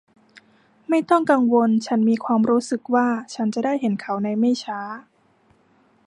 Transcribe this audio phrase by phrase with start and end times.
[0.89, 4.79] ไม่ต้องกังวลฉันมีความรู้สึกว่าฉันจะได้เห็นเขาในไม่ช้า